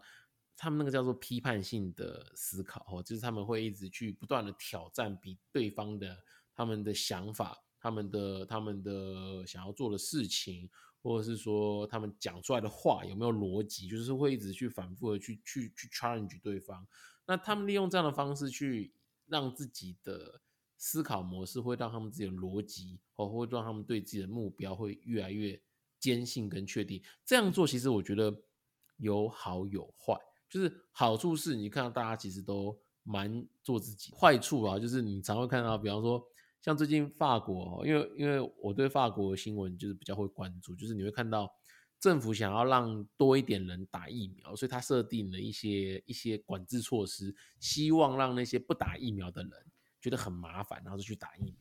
[0.56, 6.16] 他们那个叫做批判性的思考，哦，就是他们会一直去不断的挑战比对方的
[6.54, 10.70] 他们的想法、他们的他们的想要做的事情，
[11.02, 16.86] 或者是说他们讲出来的话有没有逻辑，就是会一直去反复的去去去 challenge 对方。
[17.26, 18.92] 那他们利用这样的方式去
[19.26, 20.40] 让自己的。
[20.78, 25.60] 思考模式会让他们自己的逻辑，或会让他们对自己的目标会越来越
[25.98, 27.02] 坚信跟确定。
[27.26, 28.34] 这样做其实我觉得
[28.98, 30.16] 有好有坏，
[30.48, 36.24] 就是好处是你看到大家其实都蛮做自己，坏处啊就是你常会看到，比方说
[36.62, 41.50] 像最近法国，因为因为我对法国新闻就是比较会关注，就是你会看到
[41.98, 49.52] 政府想要让多一点人打疫苗，所以他设定了一些一些管制措施，希望让那些不打疫苗的人。
[50.00, 51.54] 觉得很麻烦，然后就去打疫苗。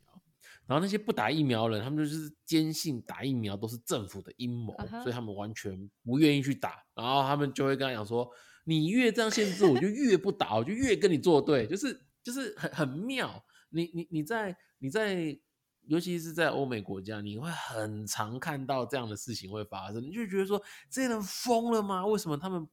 [0.65, 6.83] 然后那些不打疫苗的人，他们就是坚信打疫苗都是政府的阴谋，所以他们完全不愿意去打。
[6.93, 8.29] 然后他们就会跟他讲说
[8.65, 13.41] ：“你越这样限制，我就越不打，我就越跟你作对。”就是就是很很妙。
[13.69, 15.37] 你你你在你在，
[15.83, 20.01] 尤其是在欧美国家，你会很常看到这样的事情会发生。
[20.03, 22.05] 你就觉得说这些人疯了吗？
[22.05, 22.67] 为什么他们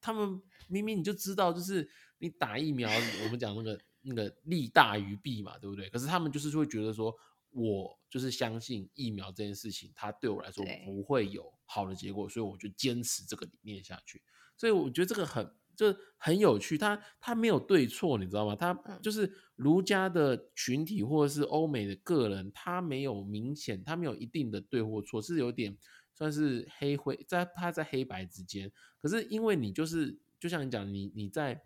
[0.00, 2.90] 他们明明你就知道，就是你打疫苗，
[3.24, 3.80] 我们讲那个。
[4.06, 5.88] 那个利大于弊嘛，对不对？
[5.90, 7.12] 可是他们就是会觉得说，
[7.50, 14.22] 我就是相信疫苗这件事情，它对我来说不会有好的结果，所以我就坚持这个理念下去。
[14.56, 18.54] 所以我觉得这个很就很有趣，它它没有对错，你知道吗？
[18.54, 25.76] 它就是儒家的群体或者是欧美的个人，他没有明显，他没有一定的对或错，是有点
[26.14, 28.70] 算是黑灰，在他在黑白之间。
[29.02, 31.60] 可是因为你就是就像你讲，你你在。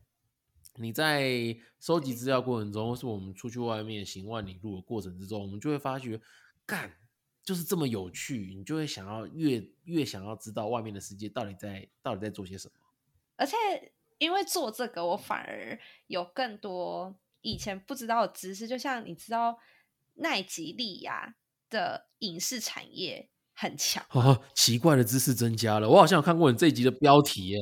[0.77, 6.21] 你在收集资料过程中，或是我们出去外面行万里路的过程之中，我们就会发觉，
[6.65, 6.97] 干
[7.43, 12.75] 就是这么有趣，你就会想要越越想要知道外面的世界到底在到底在做些什么。
[13.37, 13.57] 而且
[14.19, 19.59] 因为做这个，我反而有更多以前不知道的知识，就像你知道
[20.15, 21.35] 奈吉利亚
[21.69, 24.05] 的影视产业很强，
[24.55, 25.89] 奇怪的知识增加了。
[25.89, 27.59] 我好像有看过你这一集的标题耶。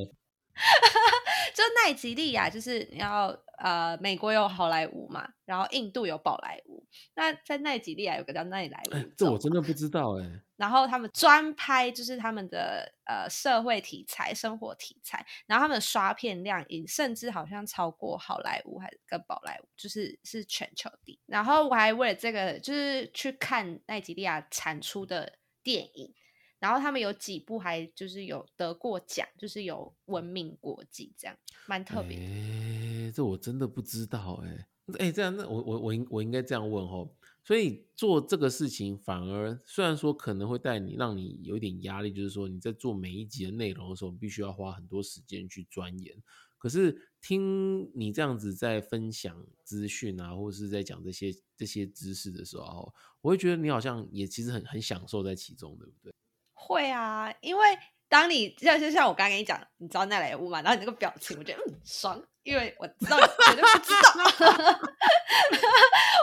[1.58, 6.86] 就奈吉利亚，就是你要呃，美国有好莱坞嘛，然后印度有宝莱坞。
[7.16, 10.24] 那在奈吉利亚有个叫奈莱坞，这我真的不知道哎。
[10.54, 21.20] 然后他们专拍就是他们的呃社会题材、生活题材，然后他们的刷片量也甚至好像超过好莱坞，还是跟宝莱坞，就是是全球第一。
[21.26, 25.32] 然后我还为了这个，就是去看奈吉利亚产出的
[25.64, 26.14] 电影。
[26.58, 32.18] 然后他们有几部还就是有得过奖，就是有闻名国际这样，蛮特别。
[32.18, 34.68] 哎，这我真的不知道哎。
[34.98, 37.10] 哎，这样那我我我应我应该这样问哦。
[37.44, 46.14] 所以做这个事情反而虽然说可能会带你让你有一点压力，就是说你在做每一集的内容的时候，必须要花很多时间去钻研。
[46.58, 56.12] 可是听你这样子在分享资讯啊，或者是在讲这些这些知识的时候，我会觉得你好像也其实很很享受在其中，对不对？
[56.58, 60.60] 会啊，因为当你就就像我刚刚跟你讲，你知道奈莱屋嘛？
[60.62, 64.48] 然后你那个表情，我觉得嗯爽，因为我知道你绝对不知道。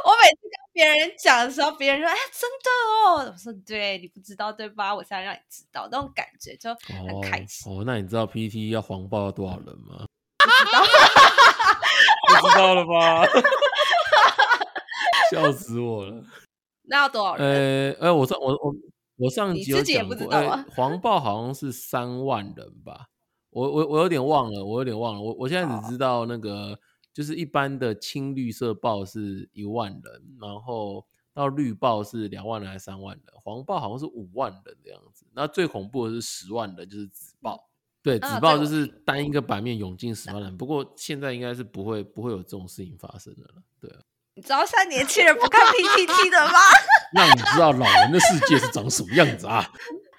[0.06, 4.94] 我每次跟别人讲的时候，别人说：“哎，真的哦。”我说：“对，你不知道对吧？
[4.94, 10.06] 我现在让你知道，那种感觉就很开心。”哦，那你知道 PPT 要黄报要多少人吗？
[10.46, 10.84] 不知道，
[12.42, 13.26] 不知道了吧？
[15.32, 16.24] 笑死我了。
[16.84, 17.96] 那要多少人？
[18.00, 18.74] 呃，哎，我上我我。
[19.18, 23.08] 我上集有讲过，哎， 黄报好像是三万人吧，
[23.50, 26.78] 我我我有点忘了，我有点忘了，我我现在只知道那个
[27.14, 37.70] 就是一般的青绿色报是一万人，然后到绿报是两万人还是三万人，黄暴好像是五万人的样子，那最恐怖的是十万人，就是紫报，
[38.02, 44.00] 对，紫报就是单一个版面涌进十万人，不过现在应该是不会不会有这种事情发生的了，对啊。
[44.36, 46.60] 你知道现在年轻人不看 PPT 的吗？
[47.16, 49.66] 让你知道老人的世界是长什么样子啊！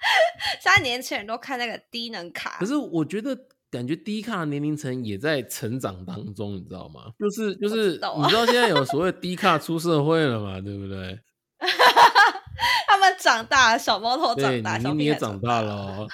[0.59, 3.37] 现在年轻人都看那个低能卡，可是我觉得
[3.69, 7.01] 感觉低卡的年龄层也在成长当中，你知道吗？
[7.19, 10.59] 就是就是，你知道现在有所谓低卡出社会了嘛？
[10.61, 11.19] 对不对？
[12.87, 16.07] 他们长大了，小猫头长大，你也长大了。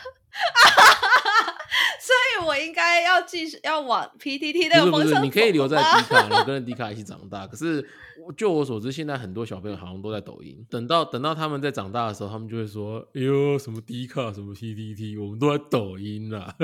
[2.45, 7.47] 我应该要继续要往 PTT 那个方向你可以留在迪卡，然后跟着迪卡一起长大。
[7.47, 7.87] 可是，
[8.35, 10.65] 就我所知，现在很多小朋友好像都在抖音。
[10.69, 16.53] 等到等到他们在长大的时候，他们就会说：“哎呦，什么迪卡，什么 PTT，我们都在抖音啦。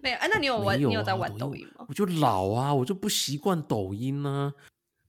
[0.00, 0.78] 没有，哎，那你有玩？
[0.78, 1.86] 你有在玩抖音吗？
[1.88, 4.52] 我就老啊，我就不习惯抖音呢。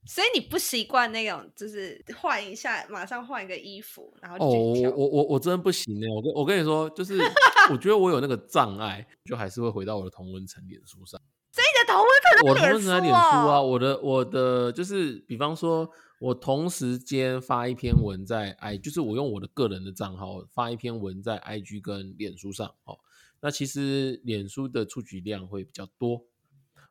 [0.08, 6.06] 所以你不习惯那种，就是换一下，马上换一个衣服，然后哦，我我我我真的不行呢。
[6.16, 7.18] 我跟我跟你说，就是
[7.70, 11.20] 我觉得我有那个障碍，就还是会回到我的同温层脸书上。
[11.52, 15.90] 所以你的同温层，我同温层在脸书啊，我的我的就是，比方说，
[16.20, 22.98] 我同时间发一篇文在 i，就是我用我的个人的账号发一篇文在 IG 跟脸书上哦。
[23.42, 26.24] 那其实脸书的触及量会比较多，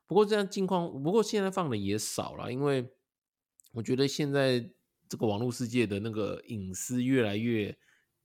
[0.05, 2.87] 不过这样近况，不过现在放的也少了，因为。
[3.77, 4.71] 我觉得现在
[5.07, 7.77] 这个网络世界的那个隐私越来越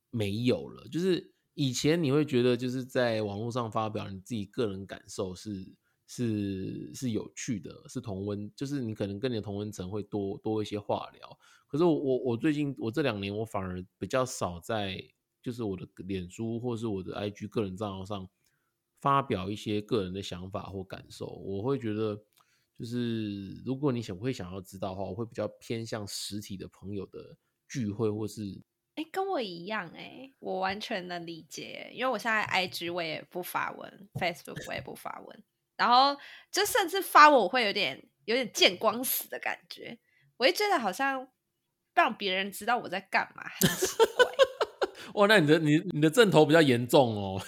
[0.09, 0.89] 没有了。
[0.89, 11.39] 就是以前你会觉得，就是在网络上发表你自己个人感受是是是有趣的，是同温，就是你可能跟你的同温层会多多一些话聊。
[11.69, 15.05] 可是我我我最近我这两年我反而比较少在
[15.43, 18.27] 就是我的脸书或是我的 IG 个人账号上
[19.03, 21.27] 发表一些个人的想法或感受。
[21.27, 22.25] 我会觉得。
[22.83, 27.37] 就是如果你想会想要知道的话，我会比较偏向实体的朋友的
[27.69, 28.61] 聚会，或是
[28.97, 35.45] 哎，跟我一样哎，我完全能理解，因为我现在 IG 我也不发文，Facebook 我也不发文，
[35.77, 39.97] 然后就甚至发我会有点有点见光死的感觉，
[40.37, 41.29] 我会觉得好像
[41.95, 44.27] 让别人知道我在干嘛，很奇怪。
[45.15, 47.41] 哇，那你的你你的阵头比较严重哦。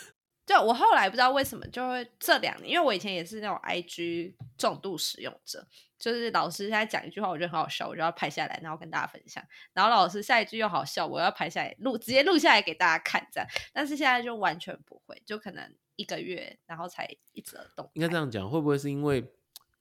[0.46, 5.66] 就我后来不知道为什么，就会这两年，因为我以前也是那种 I G 重度使用者，
[5.98, 9.42] 就是老师现在讲一句话，我觉得很好笑，我就要拍下来，然后跟大家分享。
[9.72, 13.48] 然后老师下一句又好笑，我要拍下来录，直接录下来给大家看这样。
[13.72, 17.90] 但是现在就完全不会，就可能一个月然后才一直动。
[17.94, 19.24] 应该这样讲，会不会是因为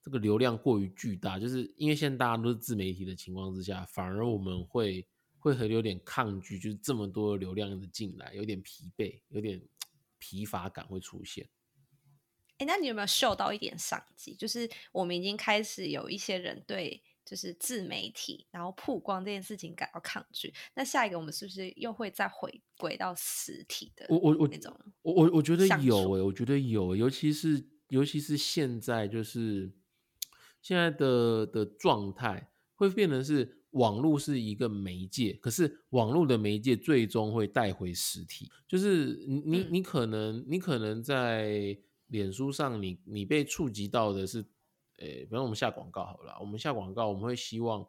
[0.02, 1.38] 这个流量过于巨大？
[1.38, 5.06] 就是因为现在大家都是自媒体的情况之下，反而我们会
[5.39, 9.62] 会很有点抗拒，就是这么多流量的进来，有点疲惫，有点。
[10.24, 11.50] 疲乏感会出现。
[12.60, 14.34] 哎，那你有没有嗅到一点商机？
[14.34, 20.54] 就是我们已经开始有一些人对就是自媒体然后曝光这件事情感到抗拒。
[20.76, 24.06] 那下一个我们是不是又会再回归到实体的？
[24.08, 29.76] 我我我那种，我我我觉得有哎，我觉得有，尤其是尤其是现在就是
[30.62, 33.62] 现在的的状态会变成是。
[33.74, 38.50] 网络是一个媒介，可是网络的媒介最终会带回实体。
[38.68, 44.44] 就是你你你可能你可能在脸书上，你你被触及到的是，
[44.98, 47.86] 诶，比方我们下广告好了，我们下广告，我们会希望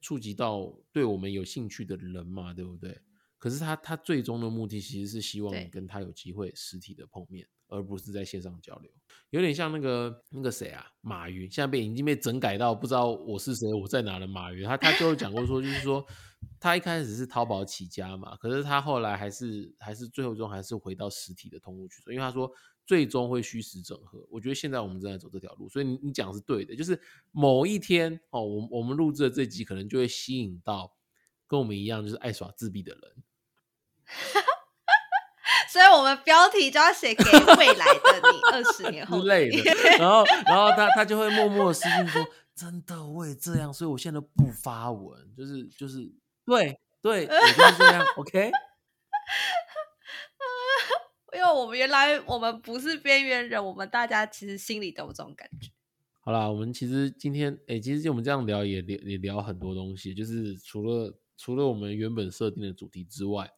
[0.00, 3.00] 触及到对我们有兴趣的人嘛，对不对？
[3.38, 7.46] 可是他他最终的目的其实是希望你跟他有机会实体的碰面。
[7.68, 8.90] 而不是在线上交流，
[9.30, 16.04] 有点像那个那个谁啊，马云，现在被已经被整改到不知道我是谁，我在哪的马云，他他就有讲过说，就是说
[16.58, 22.50] 他一开始是淘宝起家嘛，可是他后来还是还是最后终还是回到实体的通路去做，因为他说
[22.86, 24.26] 最终会虚实整合。
[24.30, 26.98] 我觉得现在我们正在走这条路，所以你你讲是对的，就是
[27.32, 30.96] 某一天哦，我我们录制的这集可能就会吸引到
[31.46, 33.02] 跟我们一样就是爱耍自闭的人。
[35.70, 39.62] 所以我们标题就要写给未来的你，二十年后之类的。
[39.98, 46.10] 然后，然后他他就会默默的私信说：“真的，我也这样，所以我现在都不发文，就是就是，
[46.46, 48.50] 对对，也就是这样。” OK，
[51.34, 55.70] 因为我们原来我们不是边缘人，我们大家其实心里都有这种感觉。
[56.20, 63.50] 好啦，我们其实今天，哎，其实我们这样聊也聊也聊很多东西，就是除了除了我们原本设定的主题之外，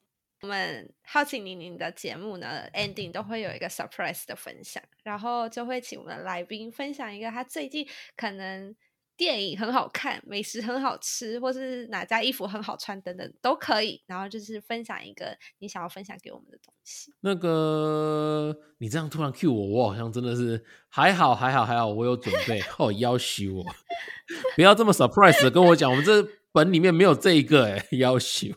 [0.43, 7.87] 我们好奇宁宁的节目呢，ending 都会有一个 surprise 的分享，然后就会请我们的来宾分享一个他最近
[8.17, 8.75] 可能。
[9.17, 14.03] 电影很好看，美食很好吃，或是哪家衣服很好穿等等都可以。
[14.07, 17.13] 然后就是分享一个你想要分享给我们的东西。
[17.21, 22.63] 那个你这样突然 cue 我，我好像真的是还好还好还好，我有准备。
[22.79, 23.63] 哦，要挟我，
[24.57, 28.55] 不要这么 surprise 的跟我讲，我们这本里面没有这一个哎，要挟。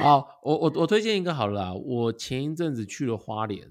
[0.00, 3.70] 好，我我我推荐一个好了，我前一阵子去了花莲。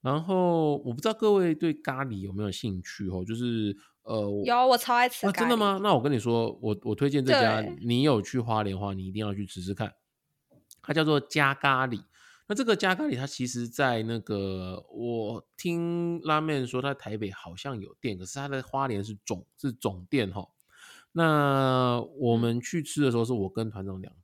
[0.00, 5.30] 然后我不知道各位对咖喱有没有兴趣哦，就是呃，有我超爱吃。
[5.32, 5.80] 真的吗？
[5.82, 9.94] 那我跟你说，我我推荐这家，你有去花莲话，你一定要去吃吃看。
[10.82, 12.02] 它叫做加咖喱。
[12.46, 20.46] 那这个加咖喱，它其实在那个我听拉面说，它台北好像有店，可是它的花莲是总是总店哈。
[21.12, 24.23] 那我们去吃的时候，是我跟团长两个人。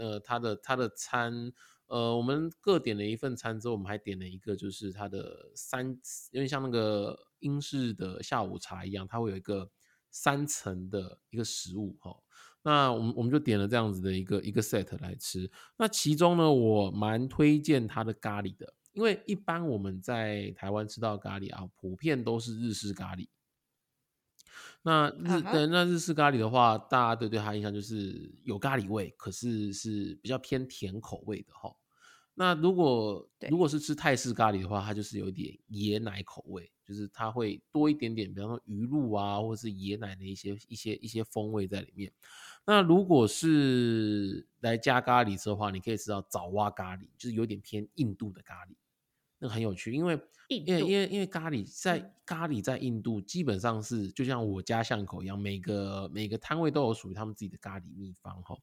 [0.00, 1.52] 呃，他的他的餐。
[1.86, 5.88] 呃，我们各点了一份餐之后，我们还点了一个，就是它的三，
[6.30, 9.68] 有点像那个英式的下午茶一样，它会有一个
[10.08, 12.16] 三层的一个食物哈。
[12.62, 15.50] 那我们我们就点了这样子的一个一个 set 来吃。
[15.76, 23.26] 那其中呢，我蛮推荐它的咖喱的，因为一般我们在台湾吃到咖喱啊，普遍都是日式咖喱。
[24.82, 31.74] 那日对那日式咖喱的话，大家对对它印象就是有咖喱味，可是是比较偏甜口味的哈。
[32.34, 42.10] 那如果如果是吃泰式咖喱的话，它就是有一点椰奶口味，就是它会多一点点，比方说鱼露啊，或者是椰奶的一些一些一些风味在里面。
[42.64, 48.74] 那如果是来加咖喱吃的话，你可以吃到爪哇咖喱，就是有点偏印度的咖喱。
[49.40, 58.54] 那个很有趣，因为因为因为因为咖喱在咖喱在印度基本上是就像我家巷口一样，每个每个摊位都有属于他们自己的咖喱秘方哈。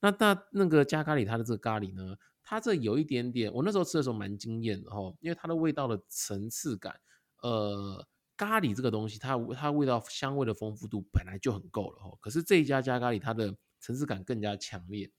[0.00, 6.98] 那那那个加咖喱，它的这个咖喱呢，它这有一点点，我那时候吃的时候蛮惊艳的哈，因为它的味道的层次感，
[7.42, 15.10] 呃，咖喱这个东西，它它味道香味的丰富度本来就很够了哈，可是这一家加咖喱，它的层次感更加强烈，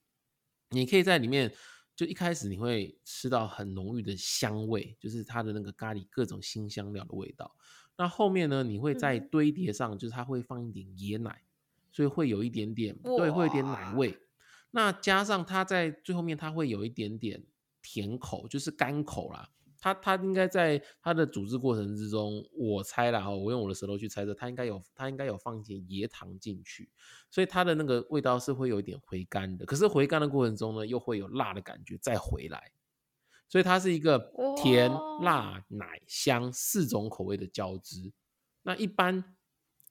[0.72, 1.54] 你可以在里面。
[1.96, 7.56] 就一开始你会吃到很浓郁的香味，就是它的那个咖喱各种新香料的味道。
[7.96, 11.44] 那后面呢，你会在堆叠上，就是它会放一点椰奶，
[11.92, 14.18] 所以会有一点点，对，会有点奶味。
[14.72, 17.44] 那加上它在最后面，它会有一点点
[17.84, 19.48] 甜口，就是干口啦。
[19.84, 26.90] 它它应该在它的煮制过程之中，我猜了哈，我用我的舌头去猜测，它应该有它应该有放一些椰糖进去，
[27.30, 29.66] 所以它的那个味道是会有一点回甘的。
[29.66, 32.72] 可是回甘的过程中呢，又会有辣的感觉再回来，
[33.50, 34.90] 所以它是一个甜、
[35.22, 38.14] 辣、奶、香四种口味的交织。
[38.62, 39.36] 那一般。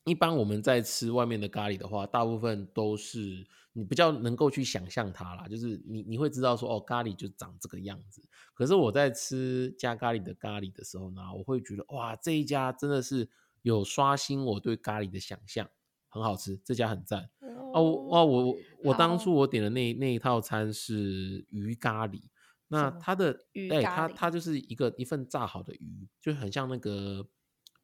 [0.05, 8.23] 一般我们在吃外面的咖喱的话，大部分都是你比较能够去想象它啦，就是你你会知道说哦，咖喱就长这个样子。
[8.53, 13.29] 可是我在吃加咖喱的咖喱的时候呢，我会觉得哇，这一家真的是
[13.63, 15.69] 有刷新我对咖喱的想象，
[16.09, 17.31] 很好吃，这家很赞。
[17.73, 18.55] 哦哇，我
[18.85, 22.21] 我当初我点的那那一套餐是鱼咖喱，
[22.69, 27.27] 那它的哎它它就是一个一份炸好的鱼，就很像那个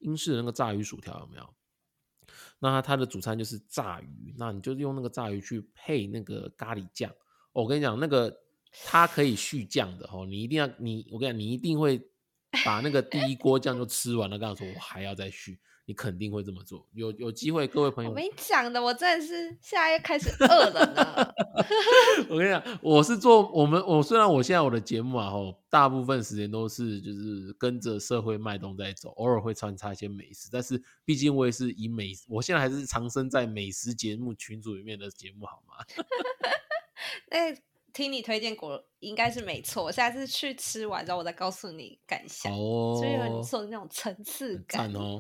[0.01, 1.55] 英式的那个炸鱼薯条，有没有？
[2.61, 7.13] 那它的主餐就是炸鱼，那你就用那个炸鱼去配那个咖喱酱。
[7.53, 8.37] 我跟你讲，那个
[8.85, 12.01] 它可以续酱的哦，你一定要你，我跟你讲，你一定会
[12.65, 15.59] 把那个第一锅酱就吃完了，跟他说我还要再续。
[15.89, 18.11] 你肯定会这么做，有有机会，各位朋友。
[18.11, 21.35] 我跟你讲的，我真的是现在又开始饿了呢。
[22.29, 35.83] 我跟你讲，我是做我们，我虽然我现在我的节目啊，吼，大部分时间都是就是跟着社会脉动在走，偶尔会穿插一些美食，但是毕竟我也是以美，我现在还是长身在美食节目群组里面的节目，好吗？
[37.33, 37.57] 那
[37.95, 39.85] 听你推荐过，应该是没错。
[39.85, 42.53] 我现在是去吃完之后，我再告诉你感想。
[42.53, 45.19] 哦，所以你说的那种层次感哦。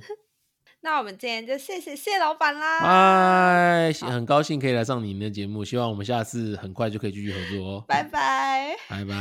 [0.80, 2.78] 那我们今天就谢谢谢老板啦！
[2.84, 7.84] 哎，很高兴可以来上你们的节目，希望我们下次很快就可以继续合作哦。
[7.88, 9.14] 拜拜，拜拜。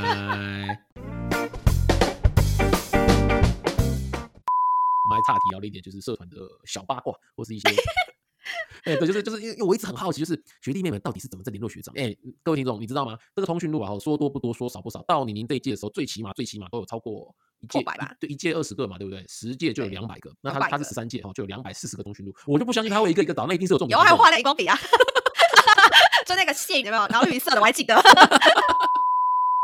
[5.03, 6.35] 我们还差题聊了一点，就是社团的
[6.65, 7.67] 小八卦，或是一些。
[8.85, 11.91] 哎，对，就是就是，因为我一直很好奇，就是学弟妹们到底是怎么在联络学长？
[11.97, 13.17] 哎，各位听众，你知道吗？
[13.35, 15.01] 这个通讯录啊，说多不多，说少不少。
[15.07, 17.83] 到你您这一届的时候，最起码最起码都有超过一届，
[18.19, 19.25] 对，一届二十个嘛，对不对？
[19.27, 20.31] 十届就有两百个。
[20.41, 22.33] 那他他是十三届哈，就有两百四十个通讯录。
[22.45, 23.97] 我就不相信他会一个一个倒，那一定是有重点。
[23.97, 24.77] 有还有画那荧光笔啊，
[26.25, 27.07] 就那个线有没有？
[27.07, 27.95] 然后绿色的，我还记得。